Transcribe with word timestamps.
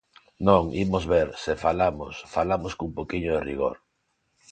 Non, 0.47 0.63
imos 0.85 1.03
ver, 1.13 1.29
se 1.43 1.53
falamos, 1.65 2.13
falamos 2.35 2.71
cun 2.77 2.91
pouquiño 2.97 3.31
de 3.35 3.43
rigor. 3.49 3.75